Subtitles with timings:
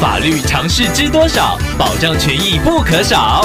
[0.00, 1.58] 法律常识知多少？
[1.76, 3.44] 保障权益不可少。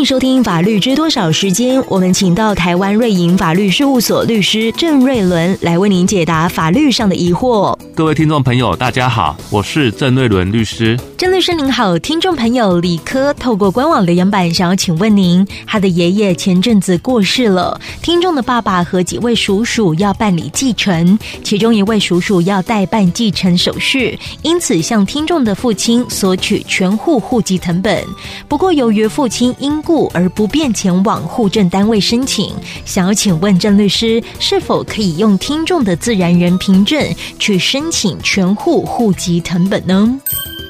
[0.00, 7.78] 欢迎收听《法律知多少》时间，我们请到台湾瑞银法律事务所律师郑瑞伦来为您解答法律上的疑惑。
[7.94, 10.98] 各位听众朋友，大家好，我是郑瑞伦律师。
[11.18, 28.02] 郑律师您好，听众朋友李科透过官网留言板想要请问您，他的爷爷前阵子过世了，听众的爸爸和几位叔叔要办理继承，其中一位叔叔要代办继承手续，因此向听众的父亲索取全户户籍成本。
[28.48, 32.54] 不过由于父亲因故而不便前往户政单位申请，
[32.84, 36.96] 想要请问郑律师，是否可以用听众的自然人凭证
[37.40, 40.08] 去申请全户户籍成本呢？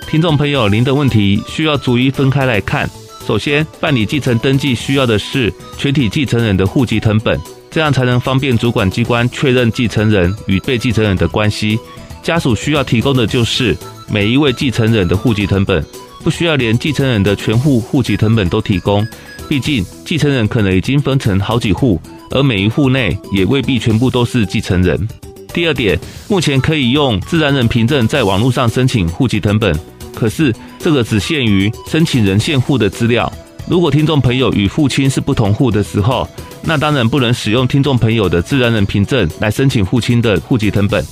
[0.09, 2.88] 听众朋友，您的问题需要逐一分开来看。
[3.27, 7.39] 首先，办理继承登记需要的是全体继承人的户籍成本，
[7.70, 11.78] 这样才能方便主管机关确认继承人与被继承人的关系。
[12.23, 13.77] 家属需要提供的就是
[14.09, 15.84] 每一位继承人的户籍成本，
[16.23, 19.06] 不需要连继承人的全户户籍成本都提供。
[19.48, 22.00] 毕竟，继承人可能已经分成好几户，
[22.31, 25.08] 而每一户内也未必全部都是继承人。
[25.53, 29.75] 第二点，目前可以用自然人凭证在网络上申请户籍成本。
[30.14, 33.33] 可是，这个只限于申请人现户的资料。
[33.67, 36.28] 如果听众朋友与父亲是不同户的时候，
[36.62, 41.05] 那当然不能使用听众朋友的自然人凭证来申请父亲的户籍成本。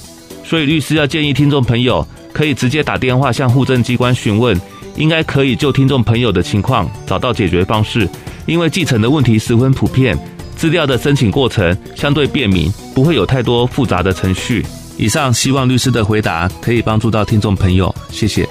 [0.44, 4.58] 所以，律师要建议听众朋友可以直接打电话向户政机关询问，
[4.98, 8.06] 应该可以就听众朋友的情况找到解决方式。
[8.44, 10.18] 因为继承的问题十分普遍，
[10.56, 14.64] 资料的申请过程相对便民，不会有太多复杂的程序。
[14.96, 18.48] 以上希望律师的回答可以帮助到听众朋友，谢谢。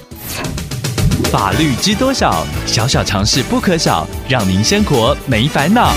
[1.32, 2.46] 法律知多少？
[2.66, 5.94] 小小常识不可少，让您生活没烦恼。